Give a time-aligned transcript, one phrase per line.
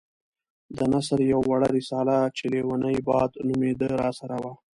[0.77, 4.51] د نثر يوه وړه رساله چې ليونی باد نومېده راسره وه.